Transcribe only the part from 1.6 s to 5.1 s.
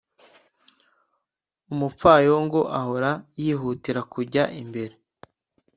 umupfayongo ahora yihutira kujya imbere.